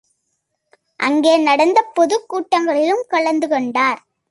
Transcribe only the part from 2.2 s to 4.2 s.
கூட்டங்களிலும் கலந்து கொண்டார்.